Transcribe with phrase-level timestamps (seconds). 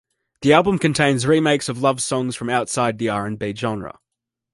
[0.41, 3.99] The album contains remakes of love songs from outside the R and B genre.